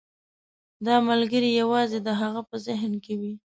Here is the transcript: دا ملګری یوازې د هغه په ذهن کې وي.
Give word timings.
دا 0.85 0.95
ملګری 1.09 1.49
یوازې 1.61 1.99
د 2.01 2.09
هغه 2.21 2.41
په 2.49 2.55
ذهن 2.65 2.93
کې 3.03 3.13
وي. 3.19 3.33